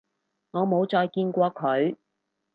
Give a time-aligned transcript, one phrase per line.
[0.49, 1.95] 我冇再見過佢